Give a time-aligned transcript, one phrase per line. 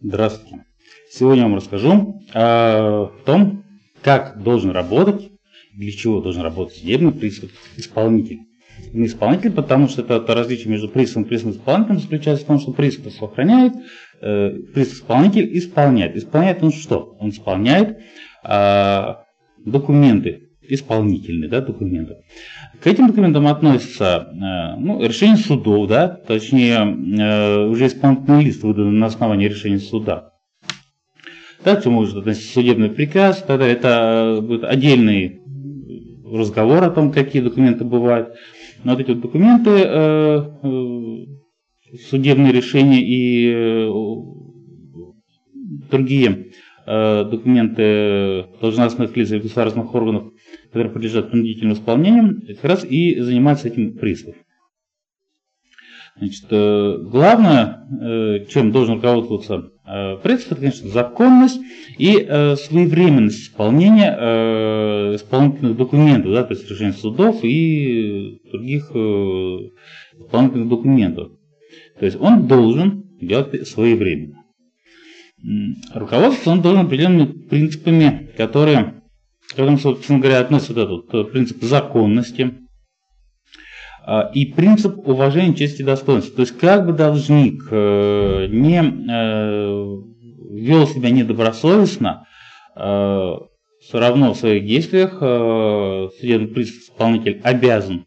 [0.00, 0.64] Здравствуйте.
[1.10, 3.64] Сегодня я вам расскажу о том,
[4.02, 5.30] как должен работать,
[5.72, 8.40] для чего должен работать судебный пристав исполнитель.
[8.92, 12.58] Не исполнитель, потому что это, это различие между приставом и приставом исполнителем заключается в том,
[12.58, 13.74] что пристав охраняет,
[14.20, 16.16] э, пристав исполнитель исполняет.
[16.16, 17.16] Исполняет он что?
[17.20, 17.98] Он исполняет
[18.44, 19.14] э,
[19.64, 22.16] документы, исполнительные да, документы.
[22.80, 28.98] К этим документам относятся э, ну, решение судов, да, точнее э, уже исполнительный лист выдан
[28.98, 30.30] на основании решения суда.
[31.62, 35.40] Также может относиться судебный приказ, тогда это будет отдельный
[36.30, 38.34] разговор о том, какие документы бывают.
[38.82, 40.42] Но вот эти вот документы, э,
[42.10, 43.88] судебные решения и
[45.90, 46.50] другие
[46.86, 50.34] документы должностных лиц и государственных органов
[50.74, 54.34] которые подлежат принудительному исполнению, как раз и занимается этим пристав.
[56.16, 61.60] Значит, э, главное, э, чем должен руководствоваться э, пристав, это, конечно, законность
[61.96, 71.32] и своевременность исполнения исполнительных документов, да, то есть решений судов и других исполнительных документов.
[72.00, 74.43] То есть он должен делать своевременно.
[75.92, 79.02] Руководство он должен определенными принципами, которые
[79.46, 82.54] к которым, собственно говоря, относится этот э, принцип законности
[84.06, 86.36] а, и принцип уважения чести и достоинства.
[86.36, 89.96] То есть как бы должник э, не э,
[90.50, 92.26] вел себя недобросовестно,
[92.74, 93.48] все
[93.92, 95.18] равно в своих действиях
[96.18, 98.06] судебный пристав исполнитель обязан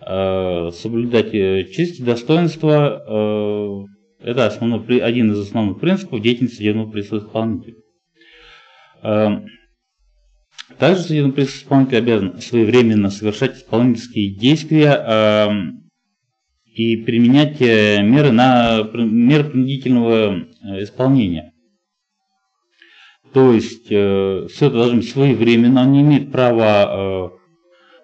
[0.00, 3.86] соблюдать честь и достоинство.
[4.28, 7.76] Это основной, один из основных принципов деятельности судебного пристава исполнителя.
[10.78, 15.48] Также судебный пристав исполнитель обязан своевременно совершать исполнительские действия э,
[16.74, 21.54] и применять э, меры, на, меры принудительного э, исполнения.
[23.32, 27.32] То есть э, все это должно быть своевременно, он не имеет права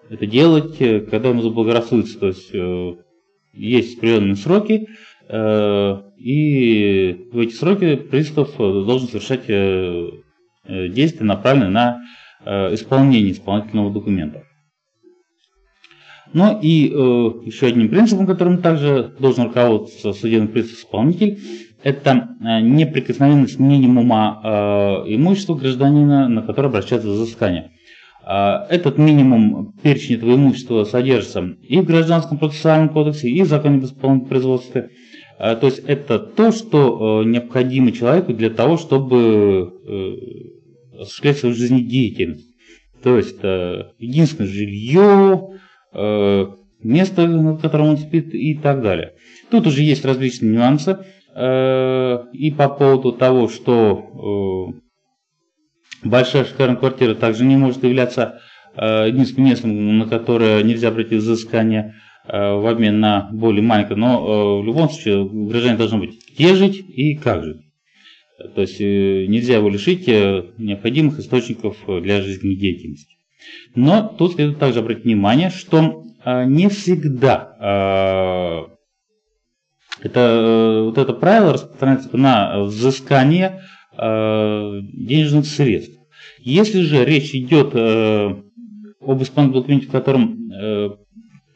[0.08, 2.18] это делать, когда ему заблагорассудится.
[2.18, 2.50] То есть
[3.54, 4.88] есть определенные сроки,
[5.28, 10.10] и в эти сроки пристав должен совершать э,
[10.66, 12.02] действия, направленные на
[12.46, 14.42] Э, исполнения исполнительного документа.
[16.34, 16.92] Ну и э,
[17.46, 21.38] еще одним принципом, которым также должен руководствоваться судебный пристав-исполнитель,
[21.82, 24.48] это э, неприкосновенность минимума э,
[25.14, 27.70] имущества гражданина, на которое обращается взыскание.
[28.26, 33.78] Э, этот минимум перечень этого имущества содержится и в Гражданском процессуальном кодексе, и в законе
[33.78, 34.90] об исполнительном производстве.
[35.38, 41.54] Э, то есть это то, что э, необходимо человеку для того, чтобы э, осуществлять свою
[41.54, 42.48] жизнедеятельность.
[43.02, 45.58] То есть э, единственное жилье,
[45.92, 46.46] э,
[46.82, 49.14] место, на котором он спит и так далее.
[49.50, 50.98] Тут уже есть различные нюансы.
[51.36, 54.72] И по поводу того, что
[56.04, 58.40] большая шикарная квартира также не может являться
[58.76, 61.94] единственным местом, на которое нельзя обратить взыскание
[62.26, 63.98] в обмен на более маленькое.
[63.98, 67.64] Но э, в любом случае граждане должны быть где жить и как жить.
[68.54, 73.16] То есть э, нельзя его лишить э, необходимых источников э, для жизнедеятельности.
[73.74, 77.50] Но тут следует также обратить внимание, что не всегда
[80.00, 83.60] это, вот это правило распространяется на взыскание
[83.92, 86.00] денежных средств.
[86.38, 90.48] Если же речь идет об исполнительном документе, в котором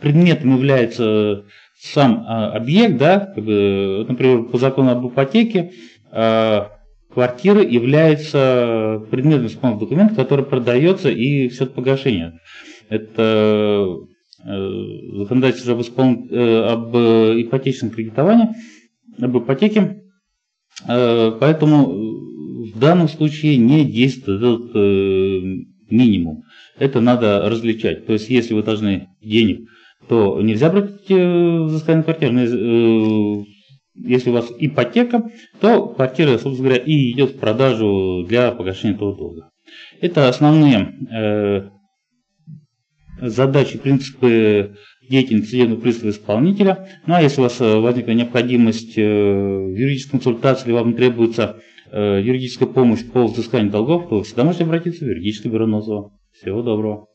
[0.00, 1.44] предметом является
[1.80, 5.72] сам объект, да, как бы, например, по закону об ипотеке,
[6.10, 6.66] Э,
[7.12, 12.38] квартира является предметом исполнительного документа, который продается и все это погашение.
[12.88, 13.96] Это
[14.44, 16.28] э, законодательство об, исполн...
[16.30, 18.48] Э, об ипотечном кредитовании,
[19.20, 20.02] об ипотеке.
[20.86, 21.86] Поэтому
[22.72, 24.74] в данном случае не действует этот
[25.90, 26.44] минимум.
[26.78, 28.06] Это надо различать.
[28.06, 29.68] То есть, если вы должны денег,
[30.08, 33.46] то нельзя брать взыскание квартиры
[34.04, 35.30] если у вас ипотека,
[35.60, 39.50] то квартира, собственно говоря, и идет в продажу для погашения этого долга.
[40.00, 41.68] Это основные э,
[43.20, 44.76] задачи, принципы
[45.08, 46.88] деятельности судебного пристава исполнителя.
[47.06, 51.60] Ну а если у вас э, возникла необходимость э, юридической консультации или вам требуется
[51.90, 56.12] э, юридическая помощь по взысканию долгов, то всегда можете обратиться в юридическое бюро Нозова.
[56.32, 57.07] Всего доброго.